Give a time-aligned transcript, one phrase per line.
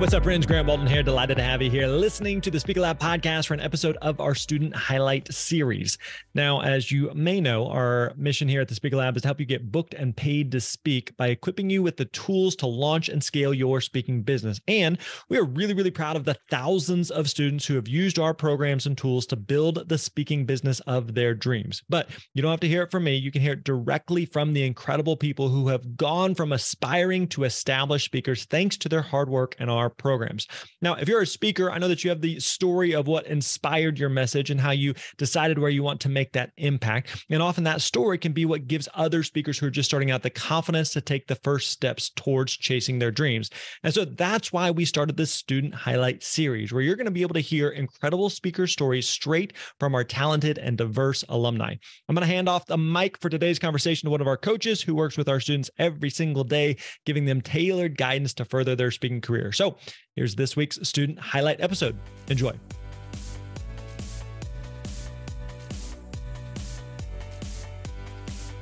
[0.00, 0.46] What's up, friends?
[0.46, 1.02] Grant Baldwin here.
[1.02, 4.18] Delighted to have you here listening to the Speaker Lab podcast for an episode of
[4.18, 5.98] our student highlight series.
[6.34, 9.40] Now, as you may know, our mission here at the Speaker Lab is to help
[9.40, 13.10] you get booked and paid to speak by equipping you with the tools to launch
[13.10, 14.58] and scale your speaking business.
[14.66, 14.96] And
[15.28, 18.86] we are really, really proud of the thousands of students who have used our programs
[18.86, 21.82] and tools to build the speaking business of their dreams.
[21.90, 23.16] But you don't have to hear it from me.
[23.16, 27.44] You can hear it directly from the incredible people who have gone from aspiring to
[27.44, 30.46] established speakers thanks to their hard work and our programs.
[30.80, 33.98] Now, if you're a speaker, I know that you have the story of what inspired
[33.98, 37.24] your message and how you decided where you want to make that impact.
[37.30, 40.22] And often that story can be what gives other speakers who are just starting out
[40.22, 43.50] the confidence to take the first steps towards chasing their dreams.
[43.82, 47.22] And so that's why we started this student highlight series where you're going to be
[47.22, 51.74] able to hear incredible speaker stories straight from our talented and diverse alumni.
[52.08, 54.82] I'm going to hand off the mic for today's conversation to one of our coaches
[54.82, 58.90] who works with our students every single day, giving them tailored guidance to further their
[58.90, 59.52] speaking career.
[59.52, 59.76] So
[60.14, 61.96] here's this week's student highlight episode.
[62.28, 62.52] Enjoy.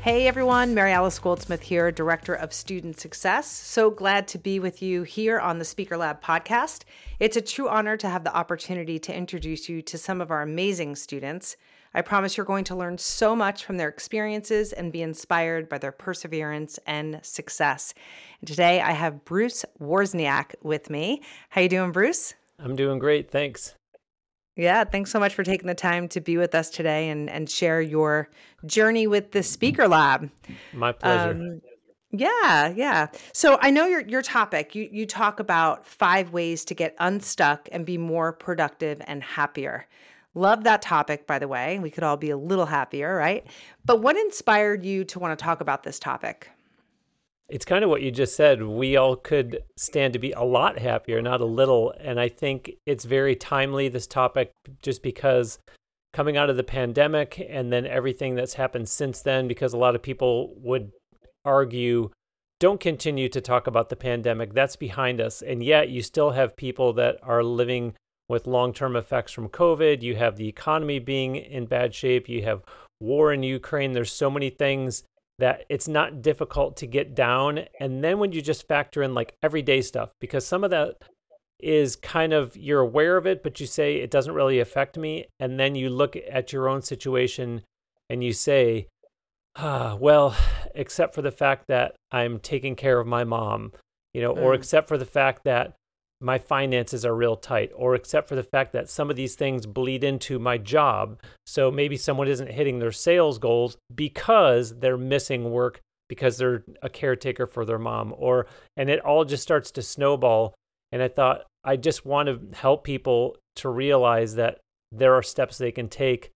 [0.00, 3.50] Hey everyone, Maryalice Goldsmith here, Director of Student Success.
[3.50, 6.84] So glad to be with you here on the Speaker Lab podcast.
[7.20, 10.40] It's a true honor to have the opportunity to introduce you to some of our
[10.40, 11.58] amazing students.
[11.98, 15.78] I promise you're going to learn so much from their experiences and be inspired by
[15.78, 17.92] their perseverance and success.
[18.40, 21.22] And today I have Bruce Wawrzyniak with me.
[21.48, 22.34] How you doing, Bruce?
[22.60, 23.74] I'm doing great, thanks.
[24.54, 27.50] Yeah, thanks so much for taking the time to be with us today and, and
[27.50, 28.30] share your
[28.64, 30.30] journey with the Speaker Lab.
[30.72, 31.30] My pleasure.
[31.30, 31.60] Um,
[32.12, 33.08] yeah, yeah.
[33.32, 34.74] So I know your your topic.
[34.76, 39.86] You you talk about five ways to get unstuck and be more productive and happier.
[40.38, 41.80] Love that topic, by the way.
[41.80, 43.44] We could all be a little happier, right?
[43.84, 46.48] But what inspired you to want to talk about this topic?
[47.48, 48.62] It's kind of what you just said.
[48.62, 51.92] We all could stand to be a lot happier, not a little.
[51.98, 55.58] And I think it's very timely, this topic, just because
[56.12, 59.96] coming out of the pandemic and then everything that's happened since then, because a lot
[59.96, 60.92] of people would
[61.44, 62.10] argue
[62.60, 64.54] don't continue to talk about the pandemic.
[64.54, 65.42] That's behind us.
[65.42, 67.94] And yet you still have people that are living
[68.28, 70.02] with long term effects from COVID.
[70.02, 72.28] You have the economy being in bad shape.
[72.28, 72.62] You have
[73.00, 73.92] war in Ukraine.
[73.92, 75.04] There's so many things
[75.38, 77.60] that it's not difficult to get down.
[77.80, 80.96] And then when you just factor in like everyday stuff, because some of that
[81.60, 85.26] is kind of you're aware of it, but you say it doesn't really affect me.
[85.40, 87.62] And then you look at your own situation
[88.10, 88.88] and you say,
[89.56, 90.36] ah, well,
[90.74, 93.72] except for the fact that I'm taking care of my mom,
[94.14, 94.42] you know, mm.
[94.42, 95.74] or except for the fact that
[96.20, 99.66] my finances are real tight, or except for the fact that some of these things
[99.66, 101.20] bleed into my job.
[101.46, 106.88] So maybe someone isn't hitting their sales goals because they're missing work because they're a
[106.88, 108.46] caretaker for their mom, or
[108.76, 110.54] and it all just starts to snowball.
[110.90, 114.58] And I thought I just want to help people to realize that
[114.90, 116.30] there are steps they can take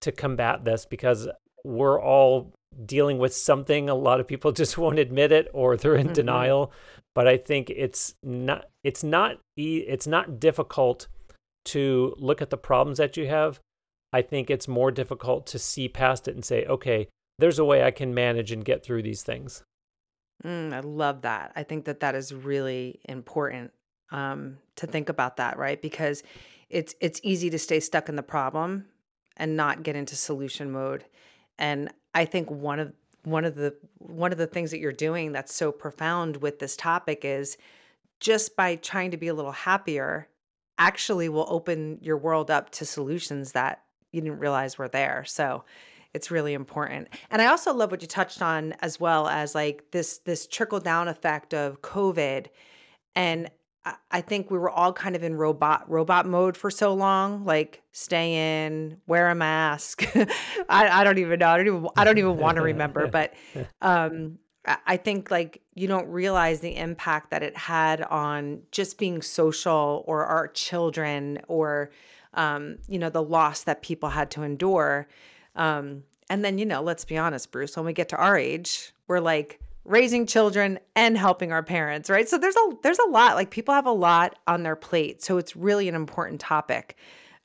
[0.00, 1.28] to combat this because
[1.64, 2.52] we're all
[2.84, 3.88] dealing with something.
[3.88, 6.14] A lot of people just won't admit it or they're in mm-hmm.
[6.14, 6.72] denial
[7.14, 11.08] but I think it's not it's not it's not difficult
[11.66, 13.60] to look at the problems that you have.
[14.12, 17.82] I think it's more difficult to see past it and say, okay, there's a way
[17.82, 19.62] I can manage and get through these things.
[20.44, 21.52] Mm, I love that.
[21.56, 23.72] I think that that is really important
[24.10, 25.80] um, to think about that, right?
[25.80, 26.22] Because
[26.68, 28.86] it's it's easy to stay stuck in the problem
[29.36, 31.04] and not get into solution mode.
[31.58, 32.92] And I think one of
[33.24, 36.76] one of the one of the things that you're doing that's so profound with this
[36.76, 37.56] topic is
[38.20, 40.28] just by trying to be a little happier
[40.78, 45.24] actually will open your world up to solutions that you didn't realize were there.
[45.24, 45.64] So
[46.14, 47.08] it's really important.
[47.30, 50.80] And i also love what you touched on as well as like this this trickle
[50.80, 52.46] down effect of covid.
[53.14, 53.50] And
[53.84, 57.82] I think we were all kind of in robot robot mode for so long, like
[57.90, 60.04] stay in, wear a mask.
[60.68, 61.48] I, I don't even know.
[61.48, 63.06] I don't even I don't even want to remember.
[63.12, 63.34] But
[63.80, 69.20] um, I think like you don't realize the impact that it had on just being
[69.20, 71.90] social or our children or
[72.34, 75.08] um, you know the loss that people had to endure.
[75.56, 77.76] Um, and then you know, let's be honest, Bruce.
[77.76, 82.28] When we get to our age, we're like raising children and helping our parents, right?
[82.28, 85.22] So there's a there's a lot like people have a lot on their plate.
[85.22, 86.96] So it's really an important topic.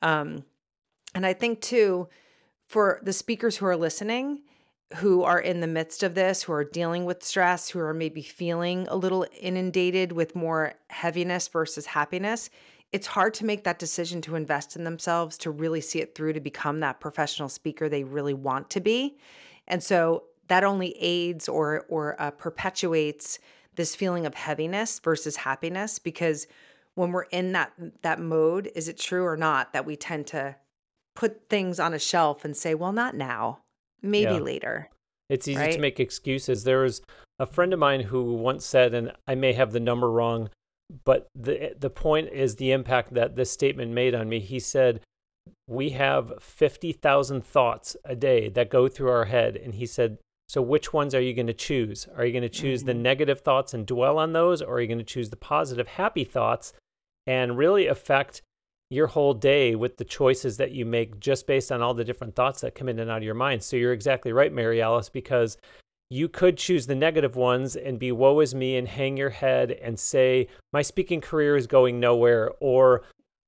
[0.02, 0.44] Um
[1.14, 2.08] and I think too
[2.66, 4.42] for the speakers who are listening
[4.96, 8.22] who are in the midst of this, who are dealing with stress, who are maybe
[8.22, 12.48] feeling a little inundated with more heaviness versus happiness,
[12.92, 16.32] it's hard to make that decision to invest in themselves, to really see it through,
[16.32, 19.18] to become that professional speaker they really want to be.
[19.66, 23.38] And so that only aids or or uh, perpetuates
[23.76, 26.46] this feeling of heaviness versus happiness because
[26.94, 27.72] when we're in that
[28.02, 30.56] that mode is it true or not that we tend to
[31.14, 33.60] put things on a shelf and say well not now
[34.02, 34.40] maybe yeah.
[34.40, 34.90] later
[35.28, 35.72] it's easy right?
[35.72, 37.00] to make excuses there was
[37.38, 40.50] a friend of mine who once said and i may have the number wrong
[41.04, 45.00] but the the point is the impact that this statement made on me he said
[45.66, 50.18] we have 50,000 thoughts a day that go through our head and he said
[50.48, 52.08] so, which ones are you going to choose?
[52.16, 53.02] Are you going to choose the mm-hmm.
[53.02, 56.24] negative thoughts and dwell on those, or are you going to choose the positive, happy
[56.24, 56.72] thoughts
[57.26, 58.40] and really affect
[58.90, 62.34] your whole day with the choices that you make just based on all the different
[62.34, 63.62] thoughts that come in and out of your mind?
[63.62, 65.58] So, you're exactly right, Maryalice, because
[66.08, 69.72] you could choose the negative ones and be woe is me and hang your head
[69.72, 73.02] and say, my speaking career is going nowhere, or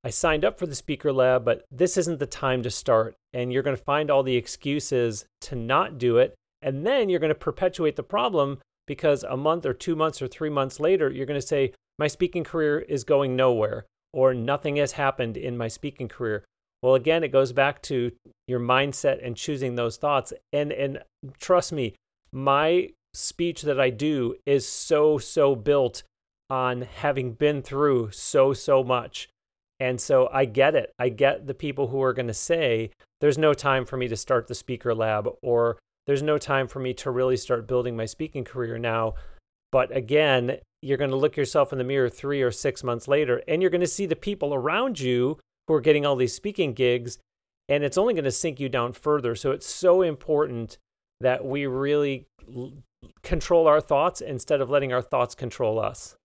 [0.05, 3.15] I signed up for the speaker lab, but this isn't the time to start.
[3.33, 7.21] And you're going to find all the excuses to not do it and then you're
[7.21, 11.11] going to perpetuate the problem because a month or two months or three months later,
[11.11, 15.57] you're going to say, My speaking career is going nowhere, or nothing has happened in
[15.57, 16.45] my speaking career.
[16.83, 18.13] Well, again, it goes back to
[18.49, 20.33] your mindset and choosing those thoughts.
[20.53, 21.03] And, and
[21.39, 21.95] trust me,
[22.33, 26.03] my speech that I do is so, so built
[26.49, 29.29] on having been through so, so much.
[29.79, 30.93] And so I get it.
[30.99, 32.91] I get the people who are going to say,
[33.21, 36.81] there's no time for me to start the speaker lab, or there's no time for
[36.81, 39.15] me to really start building my speaking career now.
[39.73, 43.43] But again, you're going to look yourself in the mirror three or six months later,
[43.47, 45.39] and you're going to see the people around you
[45.69, 47.19] who are getting all these speaking gigs,
[47.69, 49.35] and it's only going to sink you down further.
[49.35, 50.79] So it's so important
[51.21, 52.27] that we really
[53.23, 56.17] control our thoughts instead of letting our thoughts control us.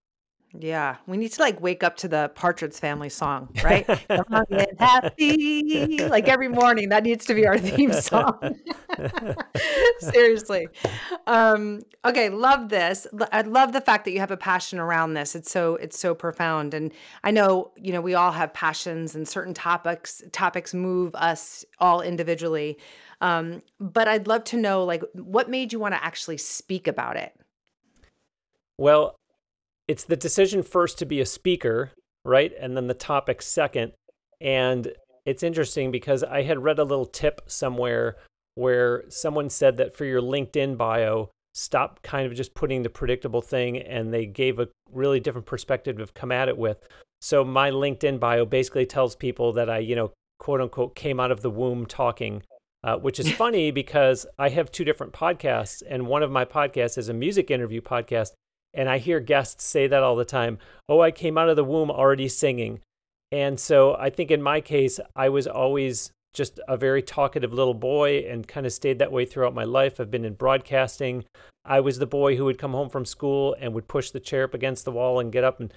[0.59, 3.85] Yeah, we need to like wake up to the Partridge Family song, right?
[4.07, 5.97] Come on, get happy.
[6.07, 8.39] Like every morning, that needs to be our theme song.
[9.99, 10.67] Seriously.
[11.27, 13.07] Um, okay, love this.
[13.31, 15.35] I love the fact that you have a passion around this.
[15.35, 16.91] It's so it's so profound, and
[17.23, 22.01] I know you know we all have passions, and certain topics topics move us all
[22.01, 22.77] individually.
[23.21, 27.17] Um, but I'd love to know like what made you want to actually speak about
[27.17, 27.33] it.
[28.77, 29.17] Well,
[29.87, 31.91] it's the decision first to be a speaker,
[32.23, 32.51] right?
[32.59, 33.93] And then the topic second.
[34.41, 34.91] And
[35.25, 38.17] it's interesting because I had read a little tip somewhere
[38.55, 43.41] where someone said that for your LinkedIn bio, stop kind of just putting the predictable
[43.41, 46.77] thing and they gave a really different perspective to come at it with.
[47.21, 51.31] So my LinkedIn bio basically tells people that I, you know, quote unquote came out
[51.31, 52.43] of the womb talking,
[52.83, 56.97] uh, which is funny because I have two different podcasts and one of my podcasts
[56.97, 58.31] is a music interview podcast
[58.75, 60.59] and I hear guests say that all the time.
[60.87, 62.81] Oh, I came out of the womb already singing.
[63.31, 67.73] And so I think in my case, I was always just a very talkative little
[67.73, 69.99] boy and kind of stayed that way throughout my life.
[69.99, 71.23] I've been in broadcasting.
[71.63, 74.43] I was the boy who would come home from school and would push the chair
[74.43, 75.73] up against the wall and get up and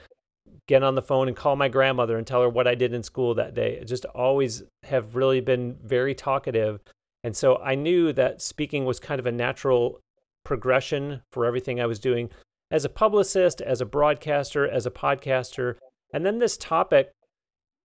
[0.67, 3.03] get on the phone and call my grandmother and tell her what I did in
[3.03, 3.79] school that day.
[3.81, 6.81] I just always have really been very talkative.
[7.25, 10.01] And so I knew that speaking was kind of a natural
[10.45, 12.31] progression for everything I was doing
[12.71, 15.77] as a publicist, as a broadcaster, as a podcaster.
[16.13, 17.11] And then this topic,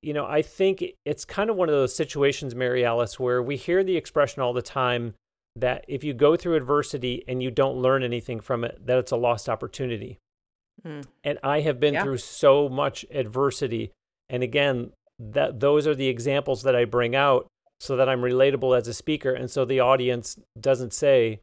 [0.02, 3.84] you know, I think it's kind of one of those situations, Maryalice, where we hear
[3.84, 5.14] the expression all the time
[5.56, 9.12] that if you go through adversity and you don't learn anything from it, that it's
[9.12, 10.18] a lost opportunity.
[10.86, 11.06] Mm.
[11.24, 12.04] And I have been yeah.
[12.04, 13.92] through so much adversity.
[14.30, 17.48] And again, that those are the examples that I bring out
[17.80, 19.32] so that I'm relatable as a speaker.
[19.32, 21.40] And so the audience doesn't say,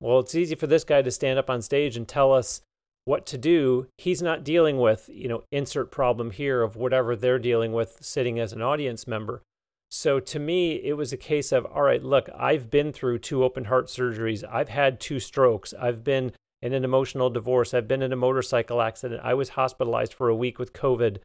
[0.00, 2.60] well, it's easy for this guy to stand up on stage and tell us
[3.04, 7.38] what to do, he's not dealing with, you know, insert problem here of whatever they're
[7.38, 9.42] dealing with sitting as an audience member.
[9.90, 13.44] So to me, it was a case of, all right, look, I've been through two
[13.44, 14.42] open heart surgeries.
[14.48, 15.74] I've had two strokes.
[15.78, 16.32] I've been
[16.62, 17.74] in an emotional divorce.
[17.74, 19.20] I've been in a motorcycle accident.
[19.22, 21.18] I was hospitalized for a week with COVID.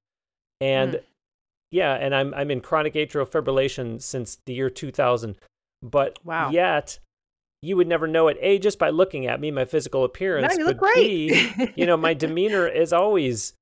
[0.60, 1.04] And mm.
[1.72, 5.38] yeah, and I'm I'm in chronic atrial fibrillation since the year 2000.
[5.84, 6.50] But wow.
[6.50, 7.00] yet
[7.62, 10.60] you would never know it a just by looking at me my physical appearance no,
[10.60, 11.56] you look but great.
[11.58, 13.54] b you know my demeanor is always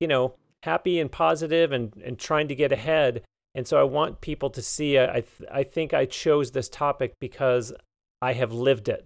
[0.00, 3.22] you know happy and positive and and trying to get ahead
[3.54, 7.14] and so i want people to see i th- i think i chose this topic
[7.20, 7.72] because
[8.20, 9.04] i have lived it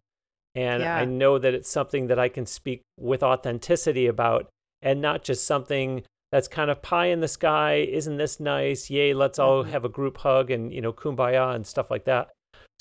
[0.54, 0.96] and yeah.
[0.96, 4.48] I know that it's something that I can speak with authenticity about
[4.82, 7.74] and not just something that's kind of pie in the sky.
[7.76, 8.90] Isn't this nice?
[8.90, 9.72] Yay, let's all mm-hmm.
[9.72, 12.30] have a group hug and, you know, kumbaya and stuff like that.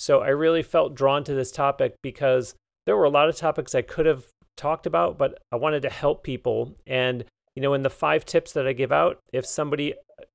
[0.01, 2.55] So I really felt drawn to this topic because
[2.87, 4.25] there were a lot of topics I could have
[4.57, 6.75] talked about, but I wanted to help people.
[6.87, 9.93] And, you know, in the five tips that I give out, if somebody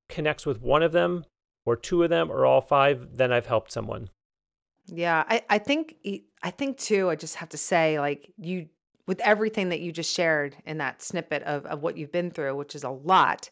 [0.08, 1.24] connects with one of them
[1.64, 4.08] or two of them or all five, then I've helped someone.
[4.86, 5.96] Yeah, I, I think
[6.44, 8.68] I think too, I just have to say, like you
[9.08, 12.54] with everything that you just shared in that snippet of, of what you've been through,
[12.54, 13.50] which is a lot,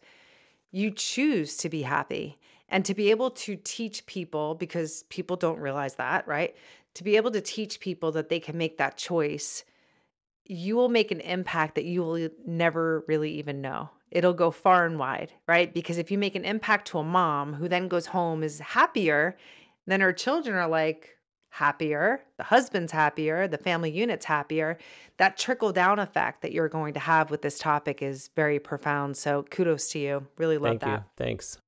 [0.70, 2.38] you choose to be happy
[2.74, 6.56] and to be able to teach people because people don't realize that, right?
[6.94, 9.62] To be able to teach people that they can make that choice,
[10.44, 13.90] you will make an impact that you will never really even know.
[14.10, 15.72] It'll go far and wide, right?
[15.72, 19.36] Because if you make an impact to a mom who then goes home is happier,
[19.86, 21.10] then her children are like,
[21.50, 24.76] happier, the husband's happier, the family unit's happier.
[25.18, 29.16] That trickle down effect that you're going to have with this topic is very profound.
[29.16, 30.26] So kudos to you.
[30.36, 30.98] Really love Thank that.
[30.98, 31.04] You.
[31.16, 31.58] Thanks.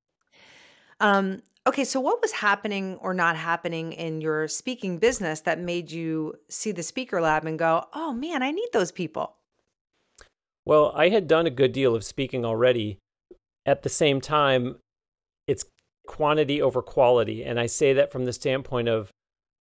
[0.99, 5.91] Um, okay, so what was happening or not happening in your speaking business that made
[5.91, 9.35] you see the speaker lab and go, oh man, I need those people?
[10.65, 12.97] Well, I had done a good deal of speaking already.
[13.65, 14.77] At the same time,
[15.47, 15.65] it's
[16.07, 17.43] quantity over quality.
[17.43, 19.11] And I say that from the standpoint of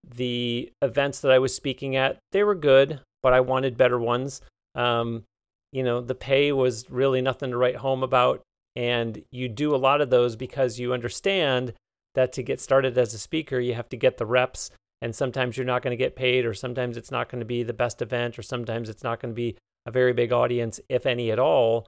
[0.08, 4.42] the events that I was speaking at, they were good, but I wanted better ones.
[4.76, 5.24] Um,
[5.72, 8.42] you know, the pay was really nothing to write home about.
[8.76, 11.74] And you do a lot of those because you understand
[12.14, 14.72] that to get started as a speaker, you have to get the reps.
[15.02, 17.64] And sometimes you're not going to get paid, or sometimes it's not going to be
[17.64, 21.06] the best event, or sometimes it's not going to be a very big audience, if
[21.06, 21.86] any at all.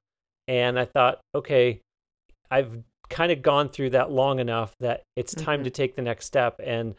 [0.47, 1.81] And I thought, okay,
[2.51, 5.63] I've kind of gone through that long enough that it's time mm-hmm.
[5.65, 6.59] to take the next step.
[6.63, 6.95] And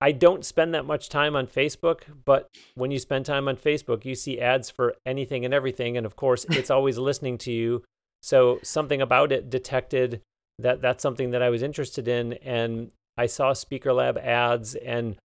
[0.00, 4.04] I don't spend that much time on Facebook, but when you spend time on Facebook,
[4.04, 5.96] you see ads for anything and everything.
[5.96, 7.82] And of course, it's always listening to you.
[8.22, 10.20] So something about it detected
[10.58, 12.34] that that's something that I was interested in.
[12.34, 15.16] And I saw Speaker Lab ads and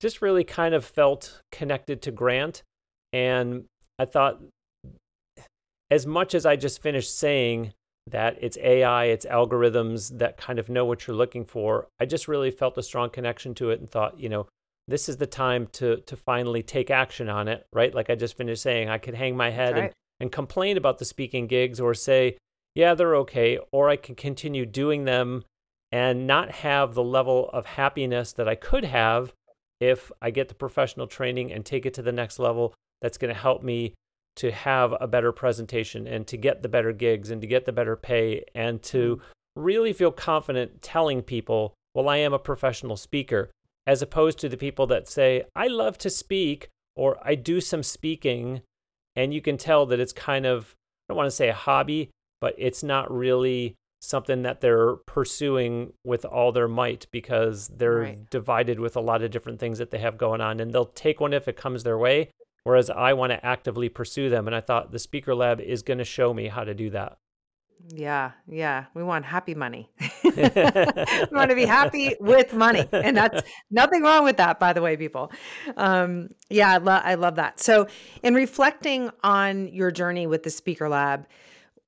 [0.00, 2.62] just really kind of felt connected to Grant.
[3.12, 3.64] And
[3.98, 4.40] I thought,
[5.90, 7.72] as much as I just finished saying
[8.08, 11.86] that it's AI, it's algorithms that kind of know what you're looking for.
[12.00, 14.48] I just really felt a strong connection to it and thought, you know,
[14.88, 17.94] this is the time to to finally take action on it, right?
[17.94, 19.82] Like I just finished saying, I could hang my head right.
[19.84, 22.36] and, and complain about the speaking gigs or say,
[22.74, 25.44] yeah, they're okay, or I can continue doing them
[25.90, 29.32] and not have the level of happiness that I could have
[29.78, 33.34] if I get the professional training and take it to the next level that's going
[33.34, 33.94] to help me
[34.36, 37.72] to have a better presentation and to get the better gigs and to get the
[37.72, 39.60] better pay and to mm-hmm.
[39.60, 43.50] really feel confident telling people, well, I am a professional speaker,
[43.86, 47.82] as opposed to the people that say, I love to speak or I do some
[47.82, 48.62] speaking.
[49.14, 50.74] And you can tell that it's kind of,
[51.08, 52.10] I don't want to say a hobby,
[52.42, 58.30] but it's not really something that they're pursuing with all their might because they're right.
[58.30, 60.58] divided with a lot of different things that they have going on.
[60.58, 62.30] And they'll take one if it comes their way,
[62.64, 64.48] whereas I want to actively pursue them.
[64.48, 67.16] And I thought the Speaker Lab is going to show me how to do that.
[67.94, 68.86] Yeah, yeah.
[68.92, 69.88] We want happy money.
[70.24, 72.88] we want to be happy with money.
[72.90, 75.30] And that's nothing wrong with that, by the way, people.
[75.76, 77.60] Um, yeah, I, lo- I love that.
[77.60, 77.86] So,
[78.24, 81.26] in reflecting on your journey with the Speaker Lab,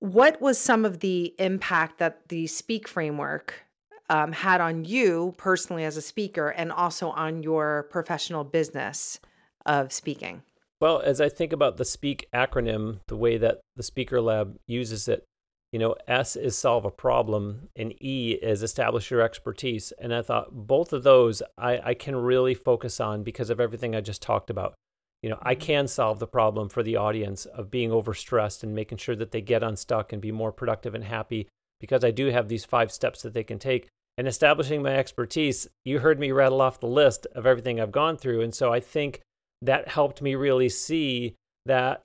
[0.05, 3.65] what was some of the impact that the Speak framework
[4.11, 9.19] um, had on you personally as a speaker and also on your professional business
[9.65, 10.43] of speaking?
[10.79, 15.09] Well, as I think about the SPEAK acronym, the way that the Speaker Lab uses
[15.09, 15.25] it,
[15.73, 19.91] you know, S is solve a problem and E is establish your expertise.
[19.99, 23.97] And I thought both of those I, I can really focus on because of everything
[23.97, 24.75] I just talked about.
[25.25, 25.63] You know, I mm-hmm.
[25.63, 29.41] can solve the problem for the audience of being overstressed and making sure that they
[29.41, 31.49] get unstuck and be more productive and happy
[31.81, 33.89] because I do have these five steps that they can take.
[34.19, 38.19] And establishing my expertise, you heard me rattle off the list of everything I've gone
[38.19, 38.43] through.
[38.43, 39.23] And so I think
[39.63, 42.03] that helped me really see that,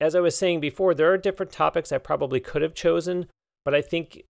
[0.00, 3.26] as I was saying before, there are different topics I probably could have chosen,
[3.64, 4.24] but I think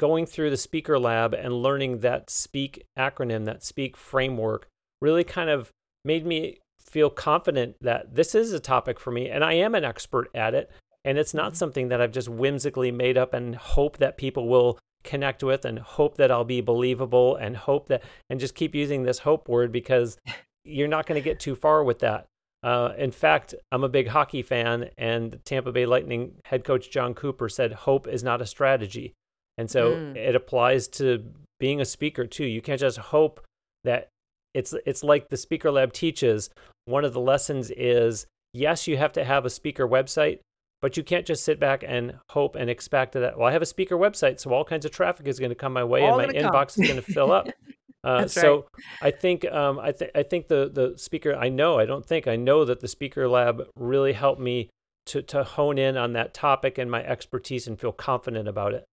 [0.00, 4.68] going through the Speaker Lab and learning that SPEAK acronym, that SPEAK framework,
[5.02, 5.70] really kind of
[6.02, 6.58] made me
[6.90, 10.54] feel confident that this is a topic for me and I am an expert at
[10.54, 10.70] it.
[11.04, 11.56] And it's not mm-hmm.
[11.56, 15.78] something that I've just whimsically made up and hope that people will connect with and
[15.78, 19.72] hope that I'll be believable and hope that, and just keep using this hope word
[19.72, 20.16] because
[20.64, 22.26] you're not going to get too far with that.
[22.62, 27.12] Uh, in fact, I'm a big hockey fan, and Tampa Bay Lightning head coach Jon
[27.12, 29.14] Cooper said, Hope is not a strategy.
[29.58, 30.16] And so mm.
[30.16, 31.24] it applies to
[31.58, 32.44] being a speaker too.
[32.44, 33.44] You can't just hope
[33.84, 34.08] that
[34.54, 36.50] it's it's like the speaker lab teaches.
[36.84, 40.40] One of the lessons is yes, you have to have a speaker website,
[40.80, 43.38] but you can't just sit back and hope and expect that.
[43.38, 45.72] Well, I have a speaker website, so all kinds of traffic is going to come
[45.72, 47.48] my way, all and my inbox is going to fill up.
[48.04, 48.66] Uh, so
[49.00, 49.14] right.
[49.14, 52.26] I think um, I, th- I think the the speaker I know I don't think
[52.26, 54.70] I know that the speaker lab really helped me
[55.06, 58.84] to to hone in on that topic and my expertise and feel confident about it.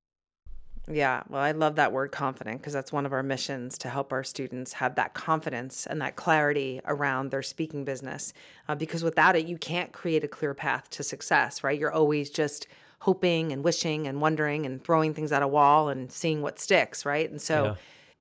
[0.90, 4.12] Yeah, well, I love that word confident because that's one of our missions to help
[4.12, 8.32] our students have that confidence and that clarity around their speaking business.
[8.68, 11.78] Uh, because without it, you can't create a clear path to success, right?
[11.78, 12.68] You're always just
[13.00, 17.04] hoping and wishing and wondering and throwing things at a wall and seeing what sticks,
[17.04, 17.30] right?
[17.30, 17.74] And so, yeah.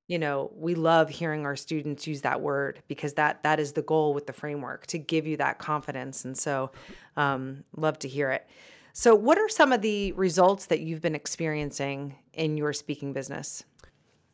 [0.08, 3.82] you know, we love hearing our students use that word because that that is the
[3.82, 6.26] goal with the framework to give you that confidence.
[6.26, 6.72] And so,
[7.16, 8.48] um, love to hear it.
[9.00, 13.64] So, what are some of the results that you've been experiencing in your speaking business?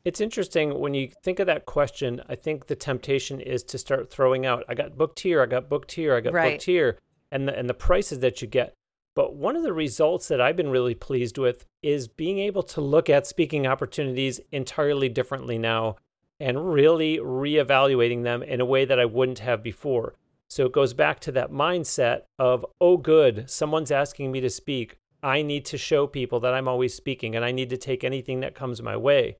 [0.05, 2.21] It's interesting when you think of that question.
[2.29, 5.67] I think the temptation is to start throwing out, I got booked here, I got
[5.67, 6.53] booked here, I got right.
[6.53, 6.97] booked here,
[7.29, 8.73] and the, and the prices that you get.
[9.15, 12.79] But one of the results that I've been really pleased with is being able to
[12.79, 15.97] look at speaking opportunities entirely differently now
[16.39, 20.15] and really reevaluating them in a way that I wouldn't have before.
[20.53, 24.97] So it goes back to that mindset of, oh, good, someone's asking me to speak.
[25.23, 28.41] I need to show people that I'm always speaking and I need to take anything
[28.41, 29.37] that comes my way.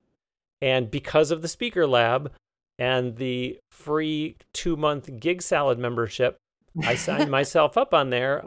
[0.59, 2.31] And because of the Speaker Lab
[2.79, 6.37] and the free two month GigSalad membership,
[6.81, 8.43] I signed myself up on there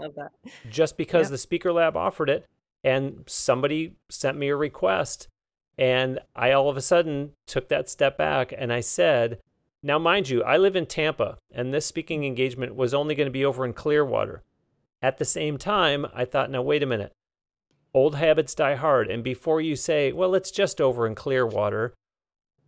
[0.69, 1.31] just because yep.
[1.31, 2.47] the Speaker Lab offered it.
[2.83, 5.29] And somebody sent me a request.
[5.79, 9.39] And I all of a sudden took that step back and I said,
[9.87, 13.31] now, mind you, I live in Tampa, and this speaking engagement was only going to
[13.31, 14.43] be over in Clearwater.
[15.01, 17.13] At the same time, I thought, now, wait a minute.
[17.95, 19.09] Old habits die hard.
[19.09, 21.95] And before you say, well, it's just over in Clearwater,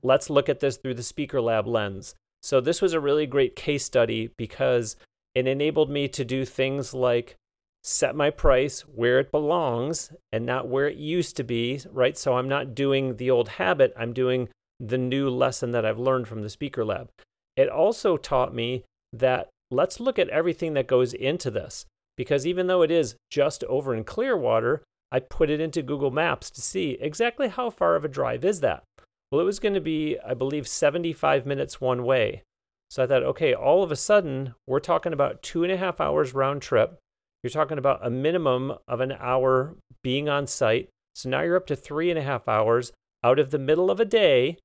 [0.01, 2.15] let's look at this through the Speaker Lab lens.
[2.41, 4.95] So, this was a really great case study because
[5.35, 7.35] it enabled me to do things like
[7.83, 12.17] set my price where it belongs and not where it used to be, right?
[12.17, 16.29] So, I'm not doing the old habit, I'm doing the new lesson that I've learned
[16.29, 17.09] from the Speaker Lab.
[17.57, 21.87] It also taught me that let's look at everything that goes into this.
[22.17, 26.51] Because even though it is just over in Clearwater, I put it into Google Maps
[26.51, 28.83] to see exactly how far of a drive is that.
[29.31, 32.43] Well, it was going to be, I believe, 75 minutes one way.
[32.91, 36.01] So I thought, okay, all of a sudden, we're talking about two and a half
[36.01, 36.99] hours round trip.
[37.43, 40.89] You're talking about a minimum of an hour being on site.
[41.15, 44.01] So now you're up to three and a half hours out of the middle of
[44.01, 44.57] a day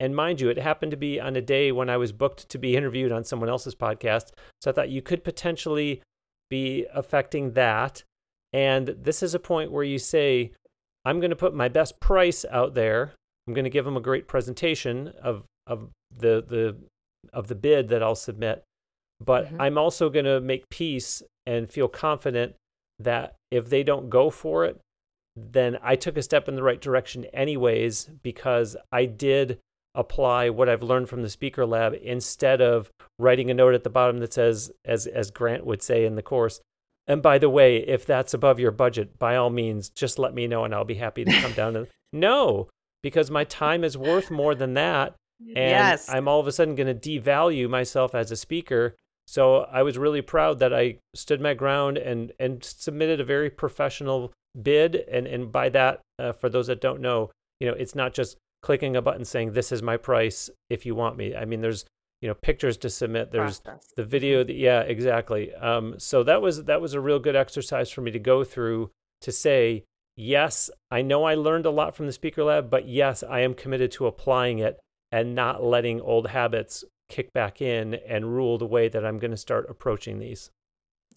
[0.00, 2.58] and mind you, it happened to be on a day when I was booked to
[2.58, 4.30] be interviewed on someone else's podcast.
[4.60, 6.02] So I thought you could potentially
[6.50, 8.04] be affecting that.
[8.52, 10.52] And this is a point where you say,
[11.04, 13.14] I'm going to put my best price out there.
[13.46, 16.76] I'm going to give them a great presentation of, of the, the,
[17.32, 18.62] of the bid that I'll submit.
[19.20, 19.60] But mm-hmm.
[19.60, 22.54] I'm also going to make peace and feel confident
[23.00, 24.78] that if they don't go for it,
[25.36, 29.58] then I took a step in the right direction, anyways, because I did
[29.98, 33.90] apply what I've learned from the speaker lab instead of writing a note at the
[33.90, 36.60] bottom that says, as as Grant would say in the course,
[37.06, 40.46] and by the way, if that's above your budget, by all means, just let me
[40.46, 41.74] know and I'll be happy to come down.
[41.74, 42.68] And no,
[43.02, 46.08] because my time is worth more than that, and yes.
[46.08, 48.94] I'm all of a sudden going to devalue myself as a speaker.
[49.26, 53.50] So I was really proud that I stood my ground and and submitted a very
[53.50, 54.94] professional bid.
[54.94, 57.30] And and by that, uh, for those that don't know,
[57.60, 60.94] you know, it's not just clicking a button saying this is my price if you
[60.94, 61.34] want me.
[61.34, 61.84] I mean, there's
[62.20, 63.30] you know pictures to submit.
[63.30, 63.92] There's Process.
[63.96, 64.44] the video.
[64.44, 65.54] That, yeah, exactly.
[65.54, 68.90] Um, so that was that was a real good exercise for me to go through
[69.22, 69.84] to say
[70.16, 73.54] yes, I know I learned a lot from the Speaker Lab, but yes, I am
[73.54, 74.78] committed to applying it
[75.12, 79.30] and not letting old habits kick back in and rule the way that I'm going
[79.30, 80.50] to start approaching these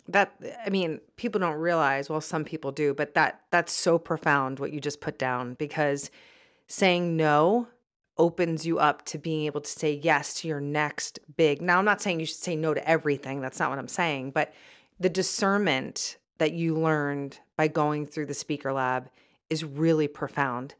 [0.08, 0.34] that
[0.66, 4.74] i mean people don't realize well some people do but that that's so profound what
[4.74, 6.10] you just put down because
[6.72, 7.68] saying no
[8.18, 11.62] opens you up to being able to say yes to your next big.
[11.62, 13.42] Now, I'm not saying you should say no to everything.
[13.42, 14.32] That's not what I'm saying.
[14.32, 14.54] But
[15.00, 19.10] the discernment that you learned by going through the speaker lab
[19.50, 20.76] is really profound.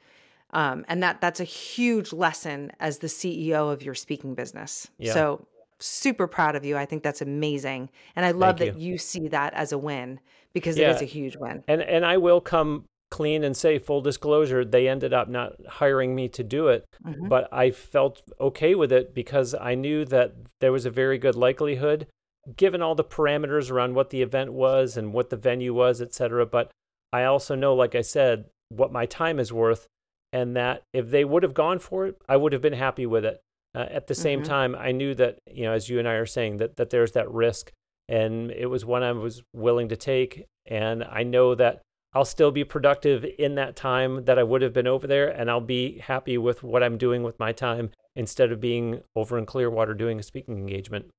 [0.52, 4.90] Um, and that that's a huge lesson as the CEO of your speaking business.
[4.98, 5.14] Yeah.
[5.14, 5.48] So
[5.80, 6.78] super proud of you.
[6.78, 7.90] I think that's amazing.
[8.16, 8.94] And I love Thank that you.
[8.94, 10.20] you see that as a win
[10.54, 10.92] because Yeah.
[10.92, 11.64] it is a huge win.
[11.68, 16.16] And and I will come clean and say full disclosure, they ended up not hiring
[16.16, 17.30] me to do it, Mhm.
[17.30, 21.36] but I felt okay with it because I knew that there was a very good
[21.36, 22.08] likelihood
[22.56, 26.12] given all the parameters around what the event was and what the venue was, et
[26.14, 26.46] cetera.
[26.46, 26.72] But
[27.14, 29.86] I also know, like I said, what my time is worth,
[30.34, 33.26] and that if they would have gone for it, I would have been happy with
[33.26, 33.42] it.
[33.76, 34.46] Uh, at the same Mhm.
[34.46, 37.12] time, I knew that, you know, as you and I are saying, that, that there's
[37.12, 37.72] that risk,
[38.10, 40.46] and it was one I was willing to take.
[40.66, 41.82] And I know that
[42.14, 45.50] I'll still be productive in that time that I would have been over there, and
[45.50, 49.46] I'll be happy with what I'm doing with my time instead of being over in
[49.46, 51.10] Clearwater doing a speaking engagement.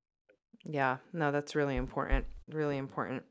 [0.64, 2.26] Yeah, no, that's really important.
[2.50, 3.22] Really important.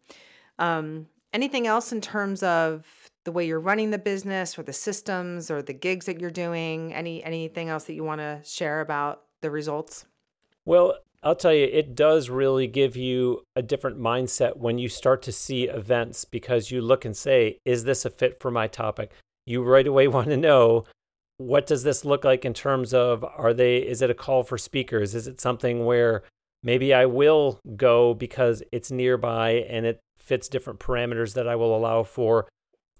[0.58, 2.86] Um, anything else in terms of
[3.24, 6.93] the way you're running the business or the systems or the gigs that you're doing?
[6.93, 10.06] Any anything else that you want to share about the results?
[10.65, 15.22] Well, I'll tell you, it does really give you a different mindset when you start
[15.24, 19.12] to see events because you look and say, is this a fit for my topic?
[19.46, 20.86] You right away want to know
[21.38, 24.58] what does this look like in terms of are they is it a call for
[24.58, 25.16] speakers?
[25.16, 26.24] Is it something where
[26.64, 31.76] maybe I will go because it's nearby and it fits different parameters that I will
[31.76, 32.48] allow for?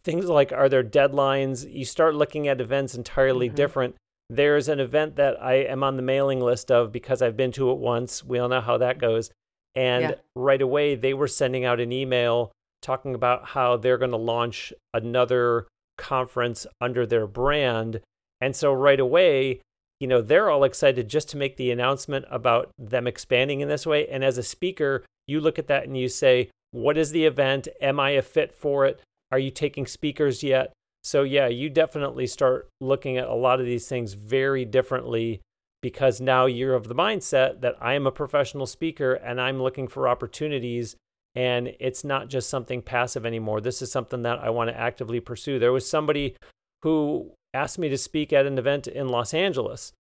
[0.04, 1.72] Things like are there deadlines?
[1.72, 3.56] You start looking at events entirely Mhm.
[3.56, 3.96] different
[4.32, 7.70] there's an event that I am on the mailing list of because I've been to
[7.72, 8.24] it once.
[8.24, 9.30] We all know how that goes.
[9.76, 10.16] And Yeah.
[10.38, 14.74] right away, they were sending out an email talking about how they're going to launch
[14.94, 15.68] another
[15.98, 18.00] conference under their brand.
[18.40, 19.60] And so right away,
[20.00, 23.86] you know, they're all excited just to make the announcement about them expanding in this
[23.86, 24.08] way.
[24.08, 27.68] And as a speaker, you look at that and you say, what is the event?
[27.82, 29.02] Am I a fit for it?
[29.30, 30.72] Are you taking speakers yet?
[31.04, 35.42] So, yeah, you definitely start looking at a lot of these things very differently
[35.82, 39.88] because now you're of the mindset that I am a professional speaker and I'm looking
[39.88, 40.96] for opportunities.
[41.34, 43.62] And it's not just something passive anymore.
[43.62, 45.58] This is something that I want to actively pursue.
[45.58, 46.36] There was somebody
[46.84, 49.94] who asked me to speak at an event in Los Angeles,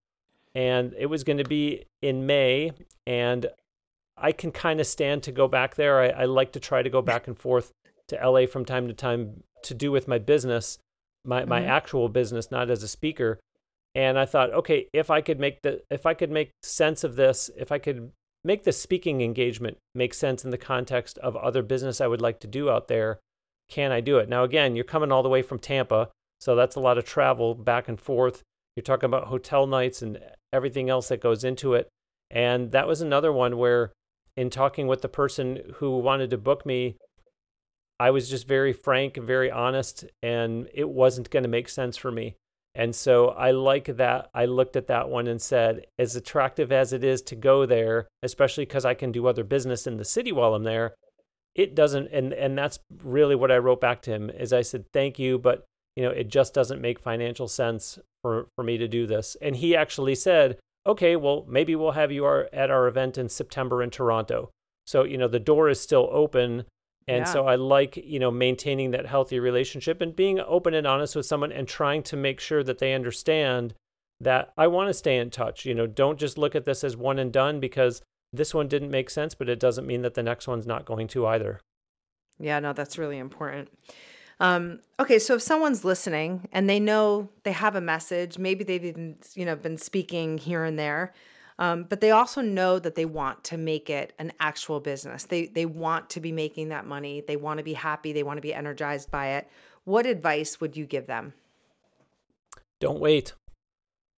[0.53, 2.73] and it was going to be in May.
[3.07, 3.47] And
[4.17, 6.01] I can kind of stand to go back there.
[6.01, 7.71] I, I like to try to go back and forth
[8.09, 10.77] to LA from time to time to do with my business
[11.25, 11.67] my my Mhm.
[11.67, 13.39] actual business, not as a speaker.
[13.93, 17.15] And I thought, okay, if I could make the if I could make sense of
[17.15, 18.11] this, if I could
[18.43, 22.39] make the speaking engagement make sense in the context of other business I would like
[22.39, 23.19] to do out there,
[23.69, 24.29] can I do it?
[24.29, 27.53] Now again, you're coming all the way from Tampa, so that's a lot of travel
[27.53, 28.41] back and forth.
[28.75, 30.19] You're talking about hotel nights and
[30.53, 31.87] everything else that goes into it.
[32.29, 33.91] And that was another one where
[34.37, 36.95] in talking with the person who wanted to book me,
[38.01, 41.97] I was just very frank and very honest, and it wasn't going to make sense
[41.97, 42.35] for me.
[42.73, 44.31] And so I like that.
[44.33, 48.07] I looked at that one and said, as attractive as it is to go there,
[48.23, 50.95] especially because I can do other business in the city while I'm there,
[51.53, 52.07] it doesn't.
[52.11, 54.31] And and that's really what I wrote back to him.
[54.31, 58.47] Is I said, thank you, but you know, it just doesn't make financial sense for
[58.55, 59.37] for me to do this.
[59.43, 63.29] And he actually said, okay, well, maybe we'll have you our, at our event in
[63.29, 64.49] September in Toronto.
[64.87, 66.65] So you know, the door is still open
[67.07, 67.33] and Yeah.
[67.33, 71.25] so I like, you know, maintaining that healthy relationship and being open and honest with
[71.25, 73.73] someone and trying to make sure that they understand
[74.19, 75.65] that I want to stay in touch.
[75.65, 78.91] You know, don't just look at this as one and done because this one didn't
[78.91, 81.59] make sense, but it doesn't mean that the next one's not going to either.
[82.39, 83.69] Yeah, no, that's really important.
[84.39, 88.83] Um, okay, so if someone's listening and they know they have a message, maybe they've
[88.83, 91.13] even you know been speaking here and there,
[91.59, 95.23] um, but they also know that they want to make it an actual business.
[95.25, 97.21] They they want to be making that money.
[97.25, 98.13] They want to be happy.
[98.13, 99.47] They want to be energized by it.
[99.83, 101.33] What advice would you give them?
[102.79, 103.33] Don't wait.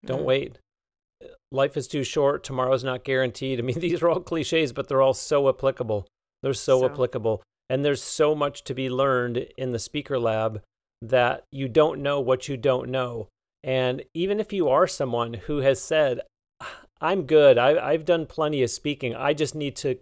[0.05, 0.25] Don't Mm.
[0.25, 0.57] wait.
[1.51, 2.43] Life is too short.
[2.43, 3.59] Tomorrow's not guaranteed.
[3.59, 6.07] I mean, these are all cliches, but they're all so applicable.
[6.41, 6.85] They're so, So.
[6.85, 7.43] applicable.
[7.69, 10.61] And there's so much to be learned in the speaker lab
[11.01, 13.27] that you don't know what you don't know.
[13.63, 16.19] And even if you are someone who has said,
[17.03, 19.99] I'm good, I, I've done plenty of speaking, I just need to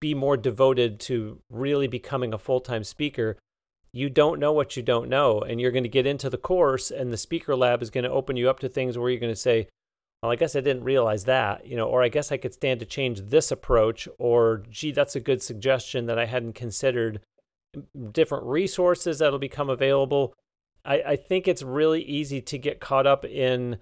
[0.00, 3.36] be more devoted to really becoming a full time speaker,
[3.92, 5.40] you don't know what you don't know.
[5.40, 8.10] And you're going to get into the course, and the speaker lab is going to
[8.10, 9.68] open you up to things where you're going to say,
[10.22, 12.80] well, I guess I didn't realize that, you know, or I guess I could stand
[12.80, 17.20] to change this approach, or gee, that's a good suggestion that I hadn't considered.
[18.12, 20.34] Different resources that'll become available.
[20.84, 23.78] I, I think it's really easy to get caught up in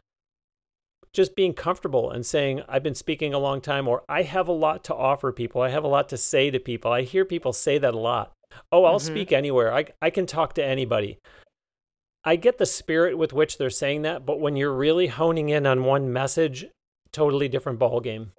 [1.13, 4.53] just being comfortable and saying, I've been speaking a long time, or I have a
[4.53, 5.61] lot to offer people.
[5.61, 6.93] I have a lot to say to people.
[6.93, 8.33] I hear people say that a lot.
[8.71, 9.07] Oh, I'll Mhm.
[9.07, 9.73] speak anywhere.
[9.73, 11.19] I, I can talk to anybody.
[12.25, 15.67] I get the spirit with which they're saying that, but when you're really honing in
[15.67, 16.67] on one message,
[17.13, 18.33] totally different ball game.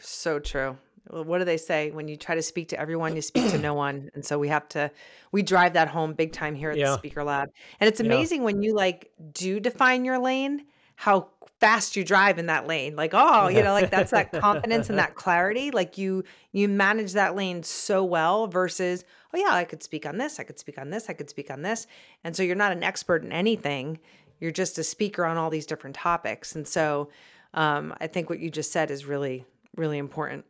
[0.00, 0.78] So true.
[1.10, 1.90] What do they say?
[1.90, 4.10] When you try to speak to everyone, you speak to no one.
[4.14, 4.90] And so we have to,
[5.32, 6.92] we drive that home big time here at Yeah.
[6.92, 7.48] the Speaker Lab.
[7.80, 8.06] And it's Yeah.
[8.06, 11.28] amazing when you like do define your lane, how
[11.60, 12.96] fast you drive in that lane.
[12.96, 15.70] Like, oh, you know, like that's that confidence and that clarity.
[15.70, 20.18] Like you, you manage that lane so well versus, oh yeah, I could speak on
[20.18, 20.38] this.
[20.40, 21.08] I could speak on this.
[21.08, 21.86] I could speak on this.
[22.22, 23.98] And so you're not an expert in anything.
[24.40, 26.54] You're just a speaker on all these different topics.
[26.54, 27.08] And so
[27.54, 29.44] um, I think what you just said is really,
[29.76, 30.44] really important.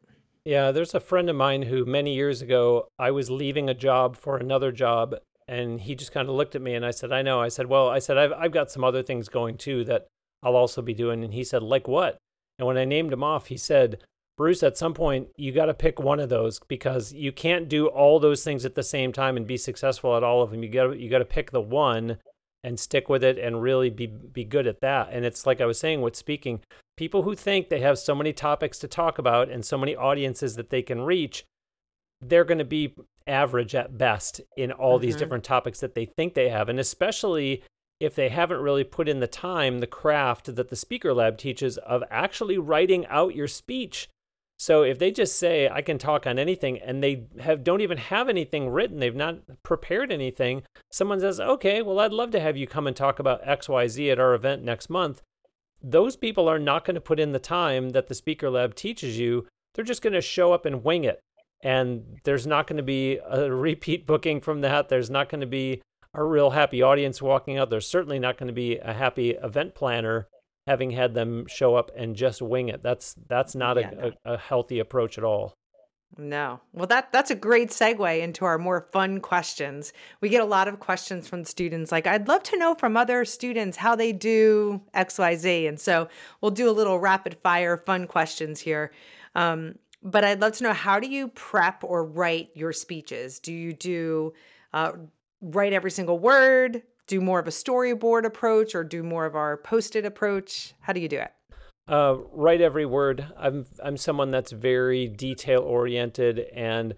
[0.45, 4.17] Yeah, there's a friend of mine who many years ago I was leaving a job
[4.17, 5.15] for another job
[5.49, 7.67] and he just kind of looked at me and I said, "I know." I said,
[7.67, 10.07] "Well, I said I've I've got some other things going too that
[10.45, 12.19] I'll also be doing." And he said, "Like what?"
[12.59, 14.05] And when I named him off, he said,
[14.37, 17.87] "Bruce, at some point you got to pick one of those because you can't do
[17.89, 20.63] all those things at the same time and be successful at all of them.
[20.63, 22.19] You got you got to pick the one
[22.63, 25.67] and stick with it and really be be good at that." And it's like I
[25.67, 26.61] was saying with speaking,
[26.97, 30.57] people who think they have so many topics to talk about and so many audiences
[30.57, 31.45] that they can reach,
[32.21, 32.95] they're going to be
[33.27, 35.19] average at best in all these Mhm.
[35.19, 36.69] different topics that they think they have.
[36.69, 37.63] And especially
[38.01, 41.79] if they haven't really put in the time, the craft that the Speaker Lab teaches
[41.79, 44.09] of actually writing out your speech.
[44.59, 47.99] So if they just say I can talk on anything and they have don't even
[47.99, 52.57] have anything written, they've not prepared anything, someone says, "Okay, well I'd love to have
[52.57, 55.23] you come and talk about XYZ at our event next month."
[55.85, 59.19] those people are not going to put in the time that the speaker lab teaches
[59.19, 61.21] you they're just going to show up and wing it
[61.63, 65.47] and there's not going to be a repeat booking from that there's not going to
[65.47, 65.83] be
[66.15, 69.75] a real happy audience walking out there's certainly not going to be a happy event
[69.75, 70.27] planner
[70.67, 74.13] having had them show up and just wing it that's that's not Yeah, a, no.
[74.25, 75.53] a, a healthy approach at all
[76.17, 76.61] No.
[76.73, 79.93] Well, that that's a great segue into our more fun questions.
[80.21, 83.25] We get a lot of questions from students like I'd love to know from other
[83.25, 85.69] students how they do XYZ.
[85.69, 86.09] And so
[86.41, 88.93] we'll do a little rapid fire fun questions here.
[89.35, 89.75] Um,
[90.05, 93.41] but I'd love to know how do you prep or write your speeches?
[93.41, 94.35] Do you do
[94.73, 94.93] uh,
[95.45, 96.83] write every single word?
[97.07, 100.75] Do more of a storyboard approach or do more of our post-it approach?
[100.81, 101.33] How do you do it?
[101.87, 103.27] Uh, write every word.
[103.37, 106.95] I'm I'm someone that's very detail oriented, and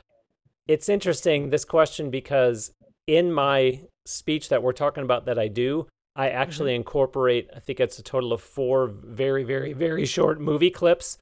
[0.69, 2.71] it's interesting this question because
[3.09, 7.51] in my speech that we're talking about that I do, I actually incorporate.
[7.55, 11.19] I think it's a total of four very very very short movie clips.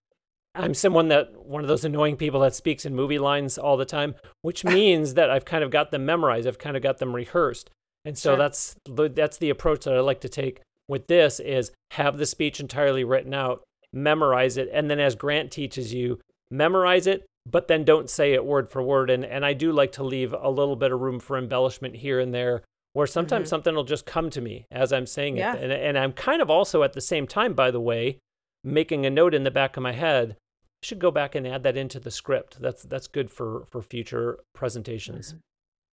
[0.54, 3.84] I'm someone that one of those annoying people that speaks in movie lines all the
[3.84, 6.46] time, which means that I've kind of got them memorized.
[6.46, 7.70] I've kind of got them rehearsed,
[8.04, 8.36] and so Sure.
[8.38, 12.26] that's the- that's the approach that I like to take with this is have the
[12.26, 13.62] speech entirely written out,
[13.92, 18.44] memorize it, and then as Grant teaches you, memorize it, but then don't say it
[18.44, 19.10] word for word.
[19.10, 22.20] And and I do like to leave a little bit of room for embellishment here
[22.20, 22.62] and there,
[22.92, 23.50] where sometimes Mhm.
[23.50, 25.54] something will just come to me as I'm saying Yeah.
[25.56, 25.62] it.
[25.64, 28.18] And and I'm kind of also at the same time, by the way,
[28.62, 30.36] making a note in the back of my head.
[30.84, 32.60] Should go back and add that into the script.
[32.60, 35.34] That's that's good for for future presentations.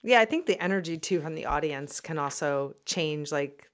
[0.04, 3.69] Yeah, I think the energy too from the audience can also change, like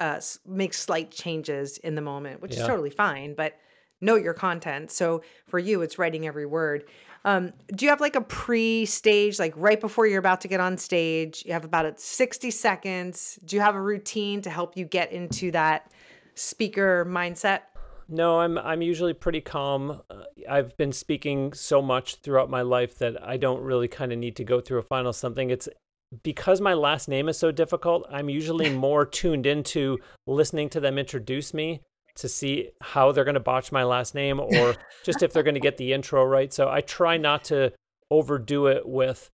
[0.00, 3.34] uh, make slight changes in the moment, which is totally fine.
[3.34, 3.58] But
[4.00, 4.90] know your content.
[4.90, 6.84] So for you, it's writing every word.
[7.26, 10.78] Um, do you have like a pre-stage, like right before you're about to get on
[10.78, 11.42] stage?
[11.44, 13.38] You have about 60 seconds.
[13.44, 15.92] Do you have a routine to help you get into that
[16.36, 17.62] speaker mindset?
[18.08, 20.00] No, I'm I'm usually pretty calm.
[20.48, 24.36] I've been speaking so much throughout my life that I don't really kind of need
[24.36, 25.50] to go through a final something.
[25.50, 25.68] It's
[26.22, 28.06] because my last name is so difficult.
[28.10, 31.80] I'm usually more tuned into listening to them introduce me
[32.16, 34.74] to see how they're going to botch my last name or
[35.04, 36.52] just if they're going to get the intro right.
[36.52, 37.72] So I try not to
[38.10, 39.30] overdo it with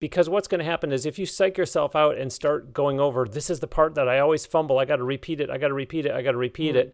[0.00, 3.26] because what's going to happen is if you psych yourself out and start going over
[3.26, 5.68] this is the part that I always fumble, I got to repeat it, I got
[5.68, 6.78] to repeat it, I got to repeat Mhm.
[6.78, 6.92] it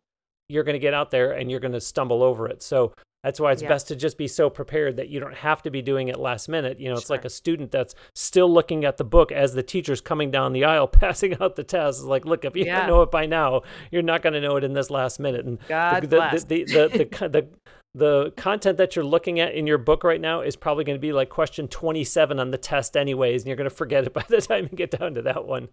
[0.48, 2.62] you're going to get out there and you're going to stumble over it.
[2.62, 3.68] So that's why it's Yeah.
[3.68, 6.46] best to just be so prepared that you don't have to be doing it last
[6.48, 6.78] minute.
[6.78, 10.02] You know, it's like a student that's still looking at the book as the teacher's
[10.02, 12.00] coming down the aisle passing out the test.
[12.00, 12.80] It's like, look, if you Yeah.
[12.80, 15.46] don't know it by now, you're not going to know it in this last minute.
[15.46, 16.44] And God the, the, bless.
[16.44, 17.48] the, the, the, the, the,
[17.96, 21.00] the content that you're looking at in your book right now is probably going to
[21.00, 24.24] be like question 27 on the test anyways, and you're going to forget it by
[24.28, 25.68] the time you get down to that one.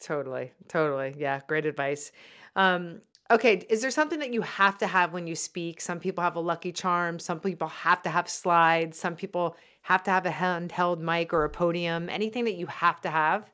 [0.00, 0.52] Totally.
[0.68, 1.14] Totally.
[1.18, 1.40] Yeah.
[1.48, 2.12] Great advice.
[2.56, 3.00] Um,
[3.32, 3.64] okay.
[3.68, 5.80] Is there something that you have to have when you speak?
[5.80, 7.18] Some people have a lucky charm.
[7.18, 8.98] Some people have to have slides.
[8.98, 12.08] Some people have to have a handheld mic or a podium.
[12.08, 13.50] Anything that you have to have?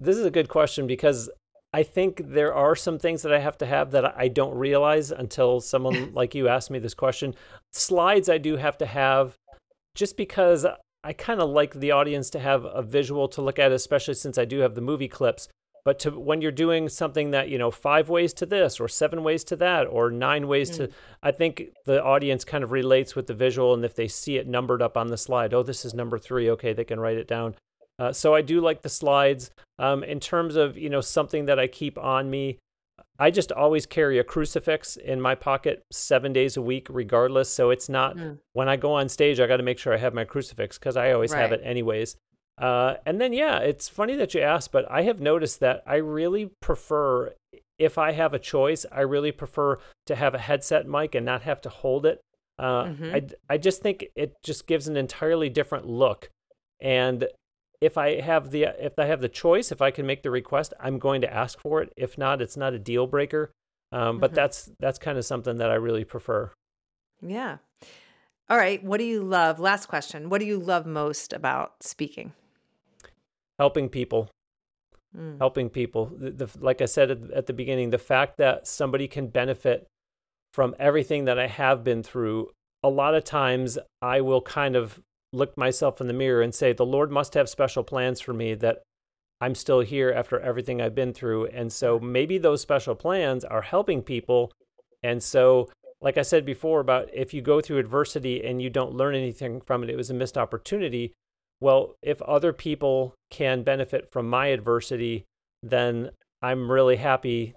[0.00, 1.28] This is a good question because
[1.72, 5.10] I think there are some things that I have to have that I don't realize
[5.10, 7.34] until someone like you asked me this question.
[7.72, 9.36] Slides I do have to have
[9.94, 10.64] just because
[11.04, 14.38] I kind of like the audience to have a visual to look at, especially since
[14.38, 15.48] I do have the movie clips.
[15.88, 19.22] But to when you're doing something that you know five ways to this or seven
[19.22, 20.76] ways to that or nine ways mm.
[20.76, 20.90] to
[21.22, 24.46] i think the audience kind of relates with the visual and if they see it
[24.46, 27.26] numbered up on the slide oh this is number three okay they can write it
[27.26, 27.54] down
[27.98, 31.58] uh, so i do like the slides um, in terms of you know something that
[31.58, 32.58] i keep on me
[33.18, 37.52] I just always carry a crucifix in my pocket seven days a week, regardless.
[37.52, 38.38] So it's not mm.
[38.52, 40.96] when I go on stage, I got to make sure I have my crucifix because
[40.96, 41.40] I always right.
[41.40, 42.16] have it anyways.
[42.58, 45.96] Uh, and then, yeah, it's funny that you asked, but I have noticed that I
[45.96, 47.32] really prefer,
[47.78, 51.42] if I have a choice, I really prefer to have a headset mic and not
[51.42, 52.20] have to hold it.
[52.58, 53.14] Uh, mm-hmm.
[53.14, 56.28] I, I just think it just gives an entirely different look.
[56.80, 57.28] And
[57.80, 60.74] if I have the if I have the choice, if I can make the request,
[60.80, 61.92] I'm going to ask for it.
[61.96, 63.52] If not, it's not a deal breaker.
[63.92, 64.18] Um, mm-hmm.
[64.18, 66.50] But that's that's kind of something that I really prefer.
[67.22, 67.58] Yeah.
[68.50, 68.82] All right.
[68.82, 69.60] What do you love?
[69.60, 70.28] Last question.
[70.28, 72.32] What do you love most about speaking?
[73.58, 74.28] Helping people.
[75.16, 75.38] Mm.
[75.38, 76.12] Helping people.
[76.16, 79.86] The, the, like I said at, at the beginning, the fact that somebody can benefit
[80.52, 82.50] from everything that I have been through.
[82.82, 85.00] A lot of times, I will kind of
[85.32, 88.54] look myself in the mirror and say, the Lord must have special plans for me
[88.54, 88.82] that
[89.40, 91.46] I'm still here after everything I've been through.
[91.46, 94.52] And so maybe those special plans are helping people.
[95.02, 95.68] And so,
[96.00, 99.60] like I said before, about if you go through adversity and you don't learn anything
[99.60, 101.12] from it, it was a missed opportunity.
[101.60, 105.24] Well, if other people can benefit from my adversity,
[105.62, 107.54] then I'm really happy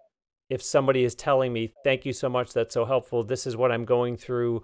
[0.49, 3.23] if somebody is telling me, thank you so much, that's so helpful.
[3.23, 4.63] This is what I'm going through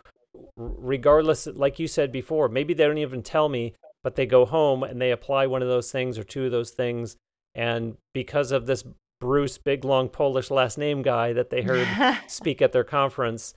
[0.55, 3.73] regardless, like you said before, maybe they don't even tell me,
[4.03, 6.71] but they go home and they apply one of those things or two of those
[6.71, 7.17] things.
[7.55, 8.83] And because of this
[9.19, 11.87] Bruce, big long Polish last name guy that they heard
[12.27, 13.53] speak at their conference,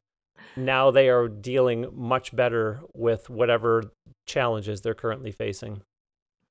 [0.57, 3.85] now they are dealing much better with whatever
[4.27, 5.83] challenges they're currently facing.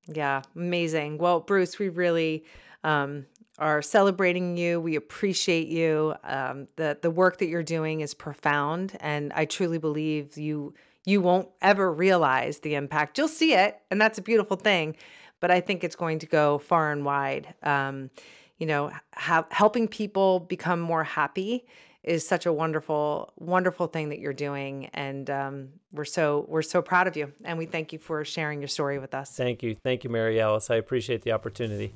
[0.08, 1.18] Yeah, amazing.
[1.18, 2.46] Well, Bruce, we really
[2.84, 3.26] um,
[3.60, 4.80] are celebrating you.
[4.80, 6.16] We appreciate you.
[6.24, 10.74] Um, the the work that you're doing is profound, and I truly believe you
[11.06, 13.18] you won't ever realize the impact.
[13.18, 14.96] You'll see it, and that's a beautiful thing.
[15.40, 17.54] But I think it's going to go far and wide.
[17.64, 18.10] Um,
[18.58, 21.66] you know, ha- helping people become more happy
[22.04, 26.82] is such a wonderful, wonderful thing that you're doing, and um, we're so we're so
[26.82, 29.36] proud of you, and we thank you for sharing your story with us.
[29.36, 30.72] Thank you, thank you, Maryalice.
[30.72, 31.94] I appreciate the opportunity.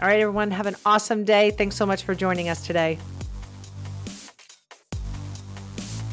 [0.00, 1.50] All right, everyone, have an awesome day.
[1.50, 2.98] Thanks so much for joining us today.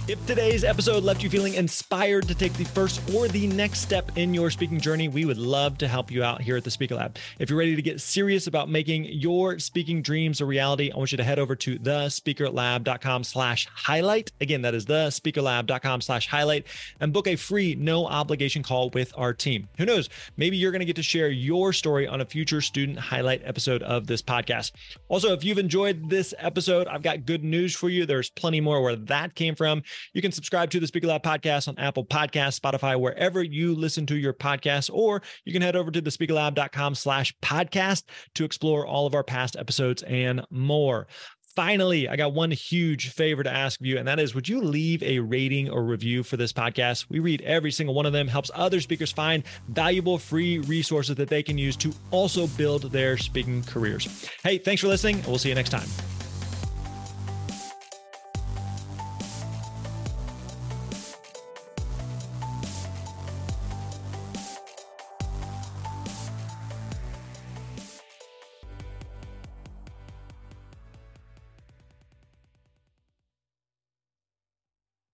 [0.07, 4.15] If today's episode left you feeling inspired to take the first or the next step
[4.15, 6.93] in your speaking journey, we would love to help you out here at the Speaker
[6.93, 7.17] Lab.
[7.39, 11.11] If you're ready to get serious about making your speaking dreams a reality, I want
[11.11, 14.31] you to head over to thespeakerlab.com slash highlight.
[14.39, 16.67] Again, that is thespeakerlab.com slash highlight
[16.99, 19.69] and book a free, no obligation call with our team.
[19.79, 20.09] Who knows?
[20.37, 23.81] Maybe you're going to get to share your story on a future student highlight episode
[23.81, 24.71] of this podcast.
[25.09, 28.05] Also, if you've enjoyed this episode, I've got good news for you.
[28.05, 29.81] There's plenty more where that came from.
[30.13, 34.05] You can subscribe to the Speaker Lab podcast on Apple Podcasts, Spotify, wherever you listen
[34.07, 38.03] to your podcasts, or you can head over to thespeakerlab.com slash podcast
[38.35, 41.07] to explore all of our past episodes and more.
[41.55, 44.59] Finally, I got one huge favor to ask of you, and that is would you
[44.59, 47.05] leave a rating or review for this podcast?
[47.09, 51.29] We read every single one of them, helps other speakers find valuable free resources that
[51.29, 54.29] they can use to also build their speaking careers.
[54.43, 55.87] Hey, thanks for listening, and we'll see you next time.